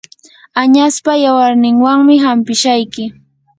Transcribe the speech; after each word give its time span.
añaspa 0.61 1.11
yawarninwanmi 1.25 2.15
hanpishayki. 2.25 3.03